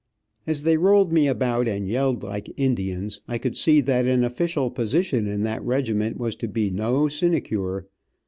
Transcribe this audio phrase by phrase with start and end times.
[0.47, 4.71] As they rolled me about and yelled like Indians, I could see that an official
[4.71, 7.85] position in that regiment was to be no sinecure.